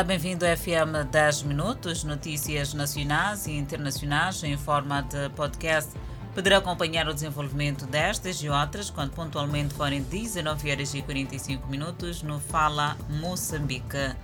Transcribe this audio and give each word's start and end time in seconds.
Olá, 0.00 0.06
bem-vindo 0.06 0.46
ao 0.46 0.56
FM 0.56 1.10
10 1.10 1.42
Minutos, 1.42 2.04
notícias 2.04 2.72
nacionais 2.72 3.46
e 3.46 3.52
internacionais 3.52 4.42
em 4.42 4.56
forma 4.56 5.02
de 5.02 5.28
podcast. 5.36 5.90
Poderá 6.34 6.56
acompanhar 6.56 7.06
o 7.06 7.12
desenvolvimento 7.12 7.84
destas 7.84 8.42
e 8.42 8.48
outras 8.48 8.88
quando 8.88 9.10
pontualmente 9.10 9.74
forem 9.74 10.02
19 10.02 10.70
horas 10.70 10.94
e 10.94 11.02
45 11.02 11.68
minutos 11.68 12.22
no 12.22 12.40
Fala 12.40 12.96
Moçambique. 13.10 14.16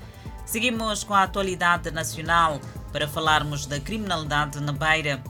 Seguimos 0.46 1.04
com 1.04 1.12
a 1.12 1.25
atualidade 1.25 1.90
nacional 1.90 2.58
para 2.90 3.06
falarmos 3.06 3.66
da 3.66 3.79
criminalidade 3.79 4.58
na 4.61 4.72
Beira. 4.72 5.22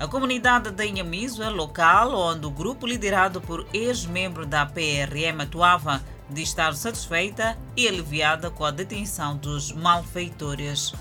A 0.00 0.08
comunidade 0.08 0.72
da 0.72 0.84
Inhamizo 0.84 1.40
é 1.40 1.48
local 1.48 2.12
onde 2.12 2.44
o 2.44 2.50
grupo 2.50 2.84
liderado 2.84 3.40
por 3.40 3.64
ex-membro 3.72 4.44
da 4.44 4.66
PRM 4.66 5.40
atuava 5.40 6.02
de 6.30 6.42
estar 6.42 6.74
satisfeita 6.74 7.56
e 7.76 7.86
aliviada 7.86 8.50
com 8.50 8.64
a 8.64 8.70
detenção 8.70 9.36
dos 9.36 9.72
malfeitores. 9.72 10.92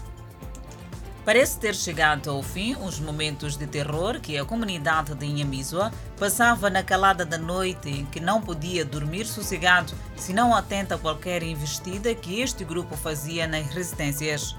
Parece 1.25 1.57
ter 1.57 1.73
chegado 1.73 2.30
ao 2.30 2.43
fim 2.43 2.75
os 2.75 2.99
momentos 2.99 3.55
de 3.55 3.66
terror 3.66 4.20
que 4.20 4.38
a 4.38 4.44
comunidade 4.44 5.16
de 5.16 5.25
Inhamizoa 5.25 5.89
passava 6.20 6.70
na 6.70 6.83
calada 6.83 7.25
da 7.25 7.38
noite, 7.38 7.89
em 7.89 8.05
que 8.05 8.20
não 8.20 8.41
podia 8.41 8.83
dormir 8.83 9.25
sossegado 9.25 9.94
se 10.17 10.33
não 10.33 10.53
atenta 10.53 10.95
a 10.95 10.97
qualquer 10.97 11.41
investida 11.41 12.13
que 12.13 12.41
este 12.41 12.66
grupo 12.66 12.97
fazia 12.97 13.47
nas 13.47 13.67
residências. 13.67 14.58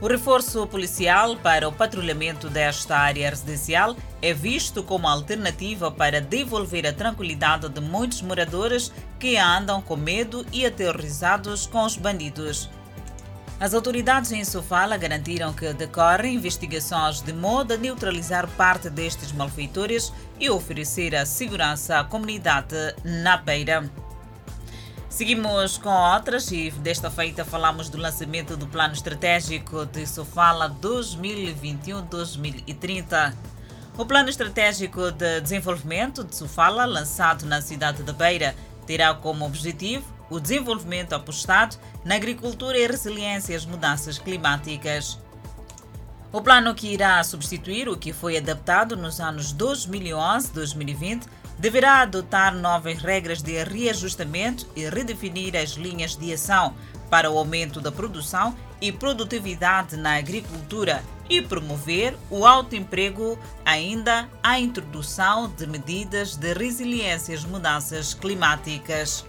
O 0.00 0.06
reforço 0.06 0.64
policial 0.68 1.36
para 1.36 1.68
o 1.68 1.72
patrulhamento 1.72 2.48
desta 2.48 2.96
área 2.96 3.30
residencial 3.30 3.96
é 4.22 4.32
visto 4.32 4.80
como 4.80 5.08
alternativa 5.08 5.90
para 5.90 6.20
devolver 6.20 6.86
a 6.86 6.92
tranquilidade 6.92 7.68
de 7.68 7.80
muitos 7.80 8.22
moradores 8.22 8.92
que 9.18 9.36
andam 9.36 9.82
com 9.82 9.96
medo 9.96 10.46
e 10.52 10.64
aterrorizados 10.64 11.66
com 11.66 11.84
os 11.84 11.96
bandidos. 11.96 12.70
As 13.58 13.74
autoridades 13.74 14.30
em 14.30 14.44
Sofala 14.44 14.96
garantiram 14.96 15.52
que 15.52 15.72
decorrem 15.72 16.36
investigações 16.36 17.20
de 17.20 17.32
modo 17.32 17.74
a 17.74 17.76
neutralizar 17.76 18.46
parte 18.50 18.88
destes 18.88 19.32
malfeitores 19.32 20.12
e 20.38 20.48
oferecer 20.48 21.16
a 21.16 21.26
segurança 21.26 21.98
à 21.98 22.04
comunidade 22.04 22.76
na 23.02 23.36
beira. 23.36 23.90
Seguimos 25.08 25.78
com 25.78 25.88
outras 25.88 26.52
e 26.52 26.70
desta 26.70 27.10
feita 27.10 27.42
falamos 27.44 27.88
do 27.88 27.96
lançamento 27.96 28.56
do 28.56 28.66
Plano 28.66 28.92
Estratégico 28.92 29.86
de 29.86 30.06
Sofala 30.06 30.68
2021-2030. 30.80 33.32
O 33.96 34.04
Plano 34.04 34.28
Estratégico 34.28 35.10
de 35.10 35.40
Desenvolvimento 35.40 36.22
de 36.22 36.36
Sofala, 36.36 36.84
lançado 36.84 37.46
na 37.46 37.62
cidade 37.62 38.02
de 38.02 38.12
Beira, 38.12 38.54
terá 38.86 39.14
como 39.14 39.46
objetivo 39.46 40.04
o 40.30 40.38
desenvolvimento 40.38 41.14
apostado 41.14 41.78
na 42.04 42.16
agricultura 42.16 42.76
e 42.78 42.86
resiliência 42.86 43.56
às 43.56 43.64
mudanças 43.64 44.18
climáticas. 44.18 45.18
O 46.30 46.42
plano 46.42 46.74
que 46.74 46.92
irá 46.92 47.24
substituir 47.24 47.88
o 47.88 47.96
que 47.96 48.12
foi 48.12 48.36
adaptado 48.36 48.94
nos 48.94 49.18
anos 49.18 49.54
2011-2020 49.54 51.22
deverá 51.58 52.00
adotar 52.00 52.54
novas 52.54 53.02
regras 53.02 53.42
de 53.42 53.62
reajustamento 53.64 54.66
e 54.76 54.88
redefinir 54.88 55.56
as 55.56 55.70
linhas 55.70 56.16
de 56.16 56.32
ação 56.32 56.74
para 57.10 57.30
o 57.30 57.38
aumento 57.38 57.80
da 57.80 57.90
produção 57.90 58.54
e 58.80 58.92
produtividade 58.92 59.96
na 59.96 60.16
agricultura 60.16 61.02
e 61.28 61.42
promover 61.42 62.16
o 62.30 62.46
alto 62.46 62.74
emprego, 62.74 63.38
ainda 63.64 64.28
a 64.42 64.58
introdução 64.58 65.48
de 65.48 65.66
medidas 65.66 66.36
de 66.36 66.54
resiliência 66.54 67.34
às 67.34 67.44
mudanças 67.44 68.14
climáticas. 68.14 69.26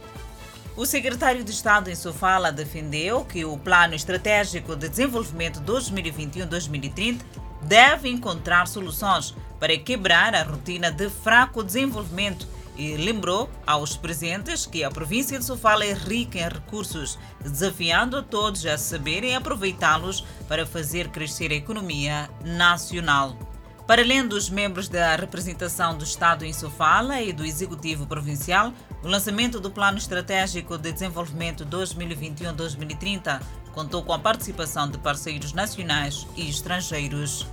O 0.78 0.86
secretário 0.86 1.44
de 1.44 1.52
Estado 1.52 1.90
em 1.90 1.96
Sofala 1.96 2.54
defendeu 2.54 3.26
que 3.26 3.44
o 3.44 3.58
Plano 3.58 3.96
Estratégico 3.96 4.78
de 4.78 4.88
Desenvolvimento 4.88 5.60
2021-2030 5.62 7.20
deve 7.64 8.08
encontrar 8.08 8.66
soluções 8.66 9.36
para 9.60 9.78
quebrar 9.78 10.34
a 10.34 10.44
rotina 10.44 10.92
de 10.92 11.10
fraco 11.10 11.64
desenvolvimento 11.64 12.48
e 12.80 12.96
lembrou 12.96 13.50
aos 13.68 13.98
presentes 13.98 14.66
que 14.66 14.86
a 14.86 14.90
província 14.90 15.38
de 15.38 15.44
Sofala 15.44 15.84
é 15.84 15.94
rica 15.94 16.40
em 16.40 16.48
recursos, 16.48 17.20
desafiando 17.42 18.16
a 18.16 18.24
todos 18.24 18.66
a 18.66 18.78
saberem 18.78 19.36
aproveitá-los 19.36 20.26
para 20.48 20.66
fazer 20.66 21.10
crescer 21.10 21.52
a 21.52 21.56
economia 21.56 22.30
nacional. 22.44 23.38
Para 23.86 24.02
além 24.02 24.26
dos 24.26 24.50
membros 24.50 24.88
da 24.88 25.16
representação 25.16 25.98
do 25.98 26.04
Estado 26.04 26.46
em 26.46 26.54
Sofala 26.54 27.22
e 27.22 27.34
do 27.34 27.44
Executivo 27.44 28.06
Provincial, 28.06 28.72
o 29.04 29.08
lançamento 29.08 29.60
do 29.60 29.72
Plano 29.72 29.98
Estratégico 29.98 30.78
de 30.78 30.92
Desenvolvimento 30.92 31.66
2021-2030 31.66 33.42
contou 33.74 34.04
com 34.04 34.14
a 34.14 34.20
participação 34.20 34.90
de 34.90 34.98
parceiros 35.00 35.54
nacionais 35.54 36.28
e 36.38 36.48
estrangeiros. 36.48 37.46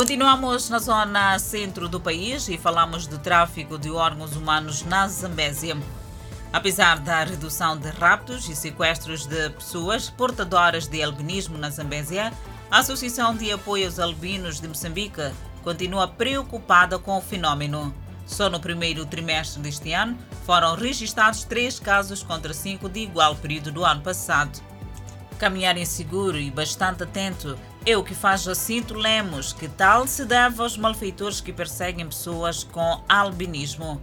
Continuamos 0.00 0.70
na 0.70 0.78
zona 0.78 1.38
centro 1.38 1.86
do 1.86 2.00
país 2.00 2.48
e 2.48 2.56
falamos 2.56 3.06
do 3.06 3.18
tráfico 3.18 3.76
de 3.76 3.90
órgãos 3.90 4.34
humanos 4.34 4.82
na 4.82 5.06
Zambésia. 5.06 5.76
Apesar 6.50 6.98
da 7.00 7.22
redução 7.22 7.76
de 7.76 7.90
raptos 7.90 8.48
e 8.48 8.56
sequestros 8.56 9.26
de 9.26 9.50
pessoas 9.50 10.08
portadoras 10.08 10.86
de 10.86 11.02
albinismo 11.02 11.58
na 11.58 11.68
Zambésia, 11.68 12.32
a 12.70 12.78
Associação 12.78 13.36
de 13.36 13.52
Apoio 13.52 13.84
aos 13.84 13.98
Albinos 13.98 14.58
de 14.58 14.68
Moçambique 14.68 15.20
continua 15.62 16.08
preocupada 16.08 16.98
com 16.98 17.18
o 17.18 17.20
fenômeno. 17.20 17.94
Só 18.24 18.48
no 18.48 18.58
primeiro 18.58 19.04
trimestre 19.04 19.60
deste 19.60 19.92
ano 19.92 20.16
foram 20.46 20.76
registrados 20.76 21.44
três 21.44 21.78
casos 21.78 22.22
contra 22.22 22.54
cinco 22.54 22.88
de 22.88 23.00
igual 23.00 23.36
período 23.36 23.70
do 23.70 23.84
ano 23.84 24.00
passado. 24.00 24.62
Caminhar 25.38 25.76
inseguro 25.76 26.38
e 26.38 26.50
bastante 26.50 27.02
atento 27.02 27.54
é 27.86 27.96
o 27.96 28.04
que 28.04 28.14
faz 28.14 28.42
Jacinto 28.42 28.94
Lemos, 28.94 29.52
que 29.52 29.68
tal 29.68 30.06
se 30.06 30.24
deve 30.24 30.60
aos 30.60 30.76
malfeitores 30.76 31.40
que 31.40 31.52
perseguem 31.52 32.06
pessoas 32.06 32.62
com 32.62 33.02
albinismo. 33.08 34.00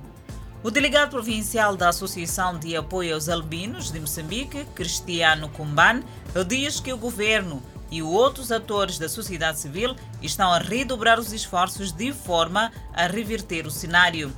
O 0.64 0.72
delegado 0.72 1.12
provincial 1.12 1.76
da 1.76 1.90
Associação 1.90 2.58
de 2.58 2.76
Apoio 2.76 3.14
aos 3.14 3.30
Albinos 3.30 3.92
de 3.92 4.00
Moçambique, 4.00 4.66
Cristiano 4.74 5.48
Kumban, 5.50 6.02
diz 6.48 6.80
que 6.80 6.92
o 6.92 6.98
governo 6.98 7.62
e 7.92 8.02
outros 8.02 8.52
atores 8.52 8.98
da 8.98 9.08
sociedade 9.08 9.60
civil 9.60 9.96
estão 10.22 10.52
a 10.52 10.58
redobrar 10.58 11.20
os 11.20 11.32
esforços 11.32 11.92
de 11.92 12.12
forma 12.12 12.72
a 12.94 13.06
reverter 13.06 13.66
o 13.68 13.72
cenário. 13.72 14.36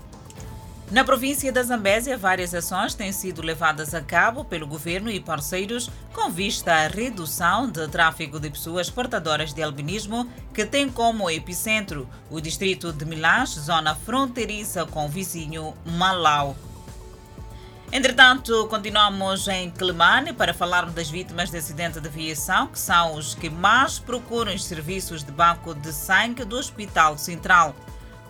Na 0.91 1.03
província 1.03 1.51
da 1.51 1.61
Zambésia, 1.61 2.17
várias 2.17 2.51
ações 2.51 2.95
têm 2.95 3.11
sido 3.11 3.43
levadas 3.43 3.93
a 3.93 4.01
cabo 4.01 4.43
pelo 4.43 4.65
governo 4.65 5.11
e 5.11 5.19
parceiros 5.19 5.87
com 6.11 6.31
vista 6.31 6.73
à 6.73 6.87
redução 6.87 7.69
do 7.69 7.87
tráfico 7.87 8.39
de 8.39 8.49
pessoas 8.49 8.89
portadoras 8.89 9.53
de 9.53 9.61
albinismo, 9.61 10.27
que 10.51 10.65
tem 10.65 10.89
como 10.89 11.29
epicentro 11.29 12.09
o 12.27 12.41
distrito 12.41 12.91
de 12.91 13.05
Milás, 13.05 13.51
zona 13.51 13.93
fronteiriça 13.93 14.83
com 14.83 15.05
o 15.05 15.09
vizinho 15.09 15.75
Malau. 15.85 16.57
Entretanto, 17.91 18.67
continuamos 18.67 19.47
em 19.47 19.69
Clemane 19.69 20.33
para 20.33 20.55
falarmos 20.55 20.95
das 20.95 21.09
vítimas 21.09 21.51
de 21.51 21.57
acidente 21.57 21.99
de 21.99 22.07
aviação, 22.07 22.65
que 22.65 22.79
são 22.79 23.13
os 23.13 23.35
que 23.35 23.49
mais 23.49 23.99
procuram 23.99 24.55
os 24.55 24.65
serviços 24.65 25.23
de 25.23 25.31
banco 25.31 25.75
de 25.75 25.93
sangue 25.93 26.43
do 26.43 26.57
Hospital 26.57 27.15
Central. 27.15 27.75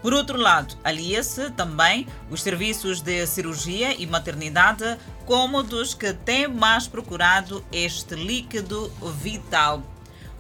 Por 0.02 0.14
outro 0.14 0.38
lado, 0.38 0.78
alia-se 0.84 1.50
também 1.52 2.08
os 2.30 2.42
serviços 2.42 3.02
de 3.02 3.28
cirurgia 3.28 3.94
e 4.02 4.08
maternidade 4.08 4.98
como 5.26 5.62
dos 5.62 5.94
que 5.94 6.14
têm 6.14 6.48
mais 6.48 6.88
procurado 6.88 7.64
este 7.72 8.16
líquido 8.16 8.90
vital. 9.22 9.84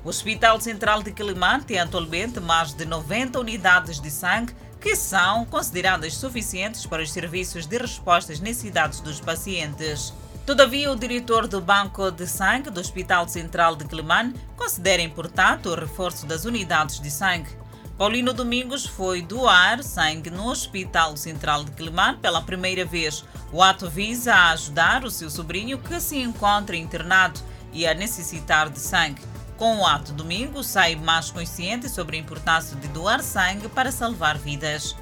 O 0.03 0.07
Hospital 0.07 0.61
Central 0.61 1.03
de 1.03 1.11
Quelimane 1.11 1.65
tem 1.65 1.77
atualmente 1.77 2.39
mais 2.39 2.73
de 2.73 2.85
90 2.85 3.37
unidades 3.37 3.99
de 3.99 4.09
sangue 4.09 4.55
que 4.79 4.95
são 4.95 5.43
consideradas 5.43 6.15
suficientes 6.15 6.85
para 6.85 7.03
os 7.03 7.11
serviços 7.11 7.65
de 7.65 7.77
resposta 7.77 8.31
às 8.31 8.39
necessidades 8.39 9.01
dos 9.01 9.19
pacientes. 9.19 10.13
Todavia, 10.45 10.89
o 10.89 10.95
diretor 10.95 11.47
do 11.47 11.59
Banco 11.59 12.09
de 12.09 12.25
Sangue 12.25 12.69
do 12.69 12.79
Hospital 12.79 13.27
Central 13.27 13.75
de 13.75 13.85
Quelimane 13.85 14.33
considera 14.55 15.01
importante 15.01 15.67
o 15.67 15.75
reforço 15.75 16.25
das 16.25 16.45
unidades 16.45 16.99
de 17.01 17.11
sangue. 17.11 17.58
Paulino 17.99 18.31
Domingos 18.31 18.85
foi 18.85 19.21
doar 19.21 19.83
sangue 19.83 20.29
no 20.29 20.47
Hospital 20.47 21.17
Central 21.17 21.65
de 21.65 21.71
Quelimane 21.71 22.17
pela 22.19 22.41
primeira 22.41 22.85
vez. 22.85 23.25
O 23.51 23.61
ato 23.61 23.89
visa 23.89 24.33
ajudar 24.51 25.03
o 25.03 25.11
seu 25.11 25.29
sobrinho 25.29 25.77
que 25.77 25.99
se 25.99 26.17
encontra 26.17 26.77
internado 26.77 27.37
e 27.73 27.85
a 27.85 27.93
necessitar 27.93 28.69
de 28.69 28.79
sangue. 28.79 29.21
Com 29.57 29.79
o 29.79 29.85
ato 29.85 30.13
domingo, 30.13 30.63
sai 30.63 30.95
mais 30.95 31.29
consciente 31.29 31.89
sobre 31.89 32.15
a 32.15 32.19
importância 32.21 32.73
de 32.77 32.87
doar 32.87 33.21
sangue 33.21 33.67
para 33.67 33.91
salvar 33.91 34.37
vidas. 34.37 34.95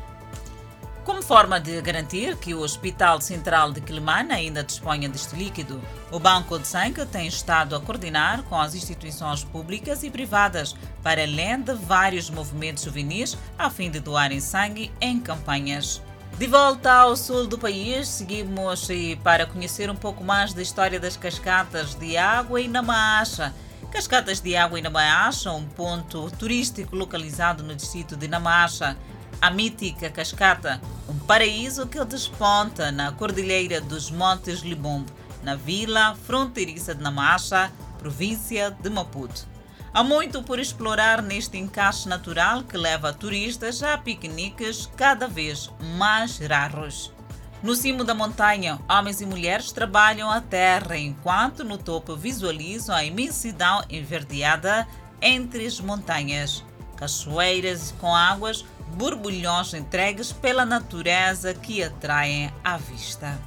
Como 1.08 1.24
forma 1.24 1.58
de 1.58 1.82
garantir 1.82 2.36
que 2.36 2.54
o 2.54 2.60
Hospital 2.60 3.22
Central 3.22 3.72
de 3.72 3.80
Quelimane 3.80 4.34
ainda 4.34 4.62
disponha 4.62 5.08
deste 5.08 5.38
líquido, 5.38 5.82
o 6.12 6.20
Banco 6.20 6.60
de 6.60 6.68
Sangue 6.68 7.06
tem 7.06 7.26
estado 7.26 7.78
a 7.78 7.80
coordenar 7.80 8.44
com 8.44 8.60
as 8.60 8.76
instituições 8.76 9.42
públicas 9.42 10.04
e 10.04 10.10
privadas, 10.10 10.76
para 11.02 11.24
além 11.24 11.62
de 11.62 11.74
vários 11.74 12.30
movimentos 12.30 12.84
juvenis, 12.84 13.38
a 13.58 13.70
fim 13.70 13.90
de 13.90 14.02
doarem 14.02 14.42
sangue 14.42 14.92
em 15.00 15.18
campanhas. 15.18 16.02
De 16.38 16.46
volta 16.46 16.92
ao 16.92 17.16
sul 17.16 17.48
do 17.48 17.58
país, 17.58 18.10
seguimos 18.10 18.90
para 19.24 19.46
conhecer 19.46 19.90
um 19.90 19.96
pouco 19.96 20.26
mais 20.26 20.54
da 20.54 20.62
história 20.62 21.00
das 21.00 21.16
cascatas 21.16 21.96
de 21.96 22.18
água 22.18 22.60
em 22.60 22.68
Namaacha. 22.68 23.54
Cascatas 23.90 24.42
de 24.42 24.58
Água 24.58 24.78
em 24.78 24.82
Namacha, 24.82 25.54
um 25.54 25.66
ponto 25.66 26.30
turístico 26.32 26.94
localizado 26.94 27.64
no 27.64 27.74
distrito 27.74 28.18
de 28.18 28.28
Namacha. 28.28 28.98
A 29.40 29.52
mítica 29.52 30.10
cascata, 30.10 30.82
um 31.08 31.20
paraíso 31.20 31.86
que 31.86 32.04
desponta 32.04 32.92
na 32.92 33.12
Cordilheira 33.12 33.80
dos 33.80 34.10
Montes 34.10 34.62
Libombo, 34.62 35.12
na 35.44 35.56
vila 35.56 36.16
fronteiriça 36.26 36.96
de 36.96 37.04
Namacha, 37.04 37.72
província 38.00 38.72
de 38.72 38.90
Maputo. 38.90 39.48
Há 39.94 40.04
muito 40.04 40.42
por 40.42 40.60
explorar 40.60 41.22
neste 41.22 41.56
encaixe 41.56 42.10
natural 42.10 42.64
que 42.64 42.78
leva 42.78 43.14
turistas 43.14 43.84
a 43.84 43.96
piqueniques 43.98 44.90
cada 44.98 45.28
vez 45.28 45.72
mais 45.98 46.40
raros. 46.40 47.14
No 47.62 47.76
cimo 47.76 48.04
da 48.04 48.16
montanha, 48.16 48.80
homens 48.90 49.22
e 49.22 49.26
mulheres 49.26 49.72
trabalham 49.72 50.32
a 50.32 50.42
terra, 50.42 50.98
enquanto 50.98 51.64
no 51.64 51.78
topo 51.78 52.16
visualizam 52.16 52.96
a 52.96 53.04
imensidão 53.04 53.84
enverdeada 53.88 54.88
entre 55.22 55.66
as 55.66 55.80
montanhas. 55.80 56.64
Cachoeiras 56.96 57.94
com 58.00 58.16
águas, 58.16 58.66
borbulhões 58.98 59.76
entregues 59.76 60.34
pela 60.34 60.66
natureza 60.66 61.54
que 61.54 61.84
atraem 61.84 62.52
à 62.64 62.78
vista. 62.78 63.38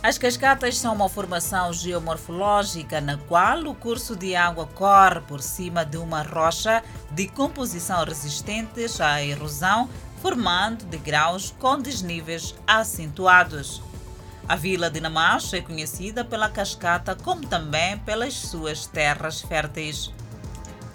As 0.00 0.18
cascatas 0.18 0.78
são 0.78 0.94
uma 0.94 1.08
formação 1.08 1.72
geomorfológica 1.72 3.00
na 3.00 3.16
qual 3.16 3.64
o 3.64 3.74
curso 3.74 4.16
de 4.16 4.34
água 4.34 4.66
corre 4.66 5.20
por 5.22 5.40
cima 5.40 5.84
de 5.84 5.96
uma 5.96 6.22
rocha 6.22 6.82
de 7.10 7.26
composição 7.28 8.04
resistente 8.04 8.80
à 9.00 9.22
erosão 9.22 9.88
formando 10.20 10.84
degraus 10.84 11.52
com 11.58 11.78
desníveis 11.78 12.54
acentuados. 12.66 13.82
A 14.48 14.54
vila 14.54 14.88
de 14.90 15.00
Namacho 15.00 15.56
é 15.56 15.60
conhecida 15.60 16.24
pela 16.24 16.48
cascata 16.48 17.16
como 17.16 17.46
também 17.46 17.98
pelas 17.98 18.34
suas 18.34 18.86
terras 18.86 19.40
férteis. 19.40 20.12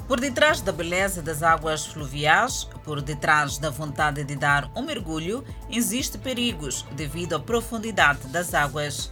Por 0.07 0.19
detrás 0.19 0.61
da 0.61 0.71
beleza 0.71 1.21
das 1.21 1.43
águas 1.43 1.85
fluviais, 1.85 2.63
por 2.83 3.01
detrás 3.01 3.57
da 3.57 3.69
vontade 3.69 4.23
de 4.23 4.35
dar 4.35 4.71
um 4.75 4.81
mergulho, 4.81 5.43
existe 5.69 6.17
perigos 6.17 6.85
devido 6.93 7.35
à 7.35 7.39
profundidade 7.39 8.27
das 8.29 8.53
águas. 8.53 9.11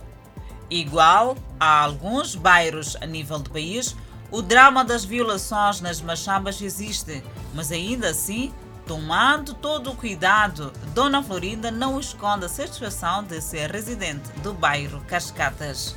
Igual 0.69 1.38
a 1.59 1.81
alguns 1.81 2.36
bairros 2.36 2.95
a 3.01 3.06
nível 3.06 3.39
do 3.39 3.50
país, 3.50 3.95
o 4.31 4.42
drama 4.42 4.86
das 4.86 5.03
violações 5.03 5.81
nas 5.81 6.01
machambas 6.01 6.62
existe, 6.62 7.24
mas 7.53 7.71
ainda 7.71 8.09
assim 8.09 8.53
Tomando 8.86 9.56
todo 9.56 9.92
o 9.92 9.95
cuidado, 9.95 10.71
Dona 10.94 11.24
Florinda 11.24 11.71
não 11.71 12.00
esconde 12.00 12.45
a 12.45 12.50
satisfação 12.50 13.24
de 13.24 13.42
ser 13.42 13.71
residente 13.71 14.30
do 14.44 14.53
bairro 14.53 15.01
Cascatas. 15.07 15.95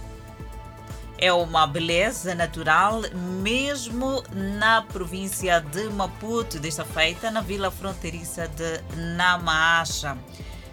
É 1.20 1.32
uma 1.32 1.66
beleza 1.66 2.32
natural, 2.32 3.02
mesmo 3.42 4.22
na 4.32 4.82
província 4.82 5.60
de 5.60 5.88
Maputo, 5.88 6.60
desta 6.60 6.84
feita 6.84 7.28
na 7.28 7.40
vila 7.40 7.72
fronteiriça 7.72 8.46
de 8.46 8.80
Namaacha. 9.16 10.16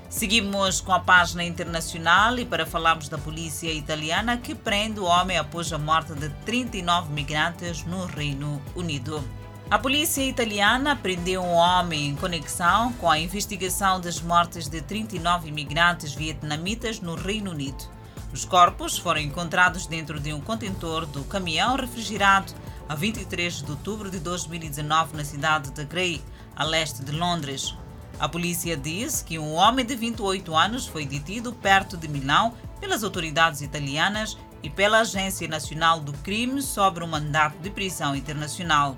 Seguimos 0.07 0.79
com 0.79 0.91
a 0.91 0.99
página 0.99 1.43
internacional 1.43 2.37
e 2.37 2.45
para 2.45 2.63
falarmos 2.63 3.09
da 3.09 3.17
polícia 3.17 3.73
italiana 3.73 4.37
que 4.37 4.53
prende 4.53 4.99
o 4.99 5.05
homem 5.05 5.35
após 5.35 5.73
a 5.73 5.79
morte 5.79 6.13
de 6.13 6.29
39 6.45 7.11
migrantes 7.11 7.83
no 7.83 8.05
Reino 8.05 8.61
Unido. 8.75 9.27
A 9.71 9.79
polícia 9.79 10.21
italiana 10.21 10.95
prendeu 10.95 11.41
um 11.41 11.53
homem 11.53 12.09
em 12.09 12.15
conexão 12.15 12.93
com 12.93 13.09
a 13.09 13.17
investigação 13.17 13.99
das 13.99 14.21
mortes 14.21 14.69
de 14.69 14.79
39 14.79 15.49
imigrantes 15.49 16.13
vietnamitas 16.13 16.99
no 16.99 17.15
Reino 17.15 17.49
Unido. 17.49 17.94
Os 18.35 18.43
corpos 18.43 18.97
foram 18.97 19.21
encontrados 19.21 19.87
dentro 19.87 20.19
de 20.19 20.33
um 20.33 20.41
contentor 20.41 21.05
do 21.05 21.23
caminhão 21.23 21.77
refrigerado 21.77 22.51
a 22.89 22.93
23 22.93 23.63
de 23.63 23.71
outubro 23.71 24.11
de 24.11 24.19
2019 24.19 25.15
na 25.15 25.23
cidade 25.23 25.71
de 25.71 25.85
Grey, 25.85 26.21
a 26.53 26.65
leste 26.65 27.01
de 27.01 27.13
Londres. 27.13 27.73
A 28.19 28.27
polícia 28.27 28.75
diz 28.75 29.21
que 29.21 29.39
um 29.39 29.53
homem 29.53 29.85
de 29.85 29.95
28 29.95 30.53
anos 30.53 30.85
foi 30.85 31.05
detido 31.05 31.53
perto 31.53 31.95
de 31.95 32.09
Milão 32.09 32.53
pelas 32.81 33.05
autoridades 33.05 33.61
italianas 33.61 34.37
e 34.61 34.69
pela 34.69 34.99
Agência 34.99 35.47
Nacional 35.47 36.01
do 36.01 36.11
Crime 36.11 36.61
sobre 36.61 37.05
um 37.05 37.07
mandato 37.07 37.57
de 37.59 37.69
prisão 37.69 38.13
internacional. 38.13 38.97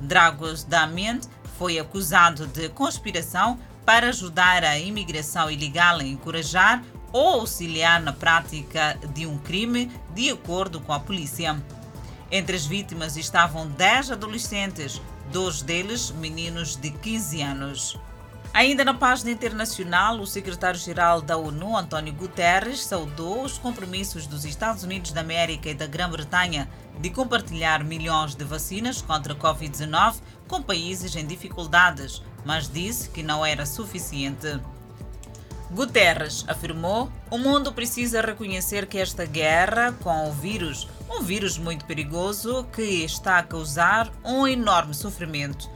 Dragos 0.00 0.64
Damien 0.64 1.20
foi 1.56 1.78
acusado 1.78 2.48
de 2.48 2.68
conspiração 2.70 3.60
para 3.84 4.08
ajudar 4.08 4.64
a 4.64 4.76
imigração 4.76 5.48
ilegal 5.48 6.00
a 6.00 6.04
encorajar 6.04 6.82
ou 7.16 7.40
auxiliar 7.40 7.98
na 8.02 8.12
prática 8.12 8.98
de 9.14 9.26
um 9.26 9.38
crime, 9.38 9.90
de 10.14 10.28
acordo 10.28 10.80
com 10.80 10.92
a 10.92 11.00
polícia. 11.00 11.56
Entre 12.30 12.54
as 12.54 12.66
vítimas 12.66 13.16
estavam 13.16 13.66
10 13.68 14.10
adolescentes, 14.10 15.00
dois 15.32 15.62
deles 15.62 16.10
meninos 16.10 16.76
de 16.76 16.90
15 16.90 17.40
anos. 17.40 17.98
Ainda 18.52 18.84
na 18.84 18.92
página 18.92 19.30
internacional, 19.30 20.20
o 20.20 20.26
secretário-geral 20.26 21.22
da 21.22 21.38
ONU, 21.38 21.76
António 21.78 22.12
Guterres, 22.12 22.84
saudou 22.84 23.44
os 23.44 23.56
compromissos 23.56 24.26
dos 24.26 24.44
Estados 24.44 24.82
Unidos 24.82 25.12
da 25.12 25.22
América 25.22 25.70
e 25.70 25.74
da 25.74 25.86
Grã-Bretanha 25.86 26.68
de 27.00 27.08
compartilhar 27.08 27.82
milhões 27.82 28.34
de 28.34 28.44
vacinas 28.44 29.00
contra 29.00 29.32
a 29.32 29.36
Covid-19 29.36 30.16
com 30.46 30.62
países 30.62 31.16
em 31.16 31.26
dificuldades, 31.26 32.22
mas 32.44 32.68
disse 32.68 33.08
que 33.08 33.22
não 33.22 33.44
era 33.44 33.64
suficiente. 33.64 34.60
Guterres 35.70 36.44
afirmou: 36.46 37.10
o 37.30 37.38
mundo 37.38 37.72
precisa 37.72 38.20
reconhecer 38.20 38.86
que 38.86 38.98
esta 38.98 39.24
guerra 39.24 39.92
com 40.00 40.28
o 40.28 40.32
vírus, 40.32 40.88
um 41.10 41.22
vírus 41.22 41.58
muito 41.58 41.84
perigoso 41.84 42.66
que 42.72 43.04
está 43.04 43.38
a 43.38 43.42
causar 43.42 44.10
um 44.24 44.46
enorme 44.46 44.94
sofrimento. 44.94 45.68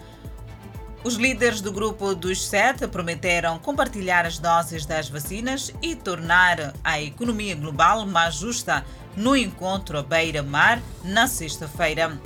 Os 1.03 1.15
líderes 1.15 1.63
do 1.63 1.73
grupo 1.73 2.15
dos 2.15 2.47
sete 2.47 2.87
prometeram 2.87 3.59
compartilhar 3.59 4.27
as 4.27 4.39
doses 4.39 4.85
das 4.85 5.09
vacinas 5.09 5.73
e 5.81 5.97
tornar 5.97 6.75
a 6.85 7.01
economia 7.01 7.55
global 7.55 8.07
mais 8.07 8.35
justa 8.35 8.85
no 9.17 9.35
encontro 9.35 9.99
à 9.99 10.03
beira-mar 10.03 10.81
na 11.03 11.27
sexta-feira. 11.27 12.21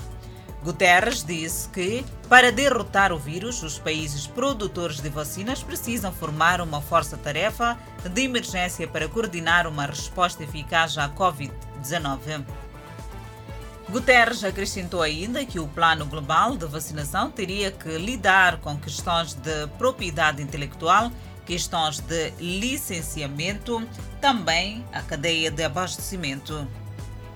Guterres 0.64 1.22
disse 1.22 1.69
que, 1.69 2.02
para 2.26 2.50
derrotar 2.50 3.12
o 3.12 3.19
vírus, 3.19 3.62
os 3.62 3.78
países 3.78 4.26
produtores 4.26 4.99
de 4.99 5.11
vacinas 5.11 5.62
precisam 5.62 6.11
formar 6.11 6.58
uma 6.62 6.81
força-tarefa 6.81 7.78
de 8.11 8.22
emergência 8.22 8.88
para 8.88 9.06
coordenar 9.06 9.66
uma 9.66 9.84
resposta 9.84 10.43
eficaz 10.43 10.96
à 10.96 11.06
Covid-19. 11.11 12.46
Guterres 13.90 14.43
acrescentou 14.43 15.02
ainda 15.02 15.44
que 15.44 15.61
o 15.61 15.68
plano 15.68 16.06
global 16.06 16.56
de 16.56 16.64
vacinação 16.64 17.30
teria 17.30 17.71
que 17.71 17.99
lidar 17.99 18.56
com 18.61 18.78
questões 18.78 19.35
de 19.35 19.66
propriedade 19.76 20.40
intelectual, 20.40 21.12
questões 21.44 22.00
de 22.00 22.30
licenciamento, 22.40 23.87
também 24.18 24.83
a 24.94 25.02
cadeia 25.02 25.50
de 25.50 25.62
abastecimento. 25.62 26.66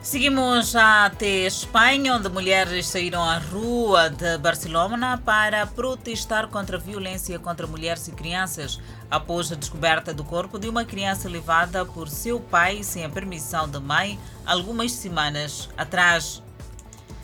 Seguimos 0.01 0.77
até 0.77 1.47
Espanha, 1.47 2.15
onde 2.15 2.29
mulheres 2.29 2.87
saíram 2.87 3.21
à 3.21 3.37
rua 3.37 4.09
de 4.09 4.39
Barcelona 4.39 5.21
para 5.23 5.67
protestar 5.67 6.47
contra 6.47 6.77
a 6.77 6.81
violência 6.81 7.39
contra 7.39 7.67
mulheres 7.67 8.07
e 8.07 8.13
crianças, 8.13 8.81
após 9.11 9.51
a 9.51 9.57
descoberta 9.57 10.15
do 10.15 10.23
corpo 10.23 10.57
de 10.57 10.69
uma 10.69 10.85
criança 10.85 11.29
levada 11.29 11.85
por 11.85 12.09
seu 12.09 12.39
pai 12.39 12.85
sem 12.85 13.05
a 13.05 13.09
permissão 13.09 13.69
da 13.69 13.81
mãe 13.81 14.19
algumas 14.47 14.93
semanas 14.93 15.69
atrás. 15.77 16.43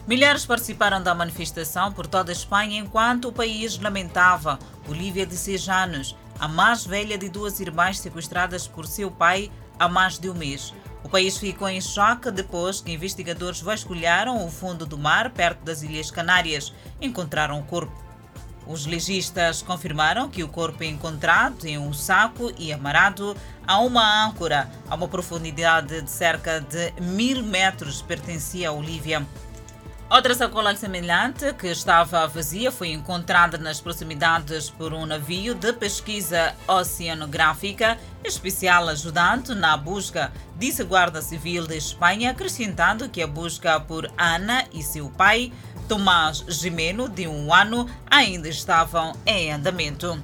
Milhares 0.06 0.44
participaram 0.44 1.00
da 1.00 1.14
manifestação 1.14 1.92
por 1.92 2.08
toda 2.08 2.32
a 2.32 2.34
Espanha 2.34 2.80
enquanto 2.80 3.28
o 3.28 3.32
país 3.32 3.78
lamentava 3.78 4.58
Olivia, 4.88 5.24
de 5.24 5.36
6 5.36 5.68
anos, 5.68 6.16
a 6.40 6.48
mais 6.48 6.84
velha 6.84 7.16
de 7.16 7.28
duas 7.28 7.60
irmãs 7.60 8.00
sequestradas 8.00 8.66
por 8.66 8.84
seu 8.84 9.12
pai 9.12 9.50
há 9.78 9.88
mais 9.88 10.18
de 10.18 10.28
um 10.28 10.34
mês. 10.34 10.74
O 11.04 11.08
país 11.08 11.36
ficou 11.36 11.68
em 11.68 11.82
choque 11.82 12.30
depois 12.30 12.80
que 12.80 12.90
investigadores 12.90 13.60
vasculharam 13.60 14.44
o 14.44 14.50
fundo 14.50 14.86
do 14.86 14.96
mar 14.96 15.30
perto 15.30 15.62
das 15.62 15.82
Ilhas 15.82 16.10
Canárias. 16.10 16.72
Encontraram 16.98 17.60
o 17.60 17.62
corpo. 17.62 17.92
Os 18.66 18.86
legistas 18.86 19.60
confirmaram 19.60 20.30
que 20.30 20.42
o 20.42 20.48
corpo 20.48 20.82
é 20.82 20.86
encontrado 20.86 21.66
em 21.66 21.76
um 21.76 21.92
saco 21.92 22.50
e 22.58 22.72
amarrado 22.72 23.36
a 23.66 23.78
uma 23.80 24.24
âncora 24.24 24.70
a 24.88 24.94
uma 24.94 25.06
profundidade 25.06 26.00
de 26.00 26.10
cerca 26.10 26.60
de 26.60 26.90
mil 27.02 27.42
metros 27.42 28.00
pertencia 28.00 28.70
a 28.70 28.72
Olivia. 28.72 29.24
Outra 30.10 30.34
sacola 30.34 30.76
semelhante, 30.76 31.52
que 31.54 31.66
estava 31.68 32.26
vazia, 32.26 32.70
foi 32.70 32.90
encontrada 32.90 33.56
nas 33.56 33.80
proximidades 33.80 34.68
por 34.68 34.92
um 34.92 35.06
navio 35.06 35.54
de 35.54 35.72
pesquisa 35.72 36.54
oceanográfica 36.68 37.98
especial 38.22 38.88
ajudante 38.88 39.54
na 39.54 39.76
busca, 39.76 40.30
disse 40.56 40.82
a 40.82 40.84
Guarda 40.84 41.22
Civil 41.22 41.66
de 41.66 41.76
Espanha, 41.76 42.30
acrescentando 42.30 43.08
que 43.08 43.22
a 43.22 43.26
busca 43.26 43.80
por 43.80 44.10
Ana 44.16 44.66
e 44.72 44.82
seu 44.82 45.08
pai, 45.08 45.52
Tomás 45.88 46.44
Gimeno, 46.48 47.08
de 47.08 47.26
um 47.26 47.52
ano, 47.52 47.88
ainda 48.06 48.48
estavam 48.48 49.14
em 49.26 49.52
andamento. 49.52 50.22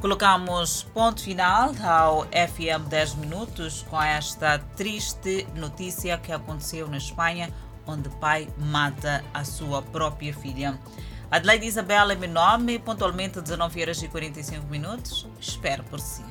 Colocamos 0.00 0.84
ponto 0.94 1.22
final 1.22 1.72
ao 1.82 2.26
FM 2.26 2.88
10 2.88 3.14
Minutos 3.14 3.84
com 3.88 4.00
esta 4.00 4.58
triste 4.76 5.46
notícia 5.54 6.18
que 6.18 6.30
aconteceu 6.30 6.86
na 6.86 6.98
Espanha 6.98 7.50
onde 7.86 8.08
pai 8.08 8.48
mata 8.58 9.24
a 9.32 9.44
sua 9.44 9.82
própria 9.82 10.34
filha. 10.34 10.78
Adelaide 11.30 11.66
Isabela 11.66 12.12
é 12.12 12.16
meu 12.16 12.30
nome, 12.30 12.78
pontualmente 12.78 13.40
19 13.40 13.82
horas 13.82 14.02
e 14.02 14.08
45 14.08 14.66
minutos. 14.66 15.26
Espero 15.40 15.82
por 15.84 16.00
si. 16.00 16.24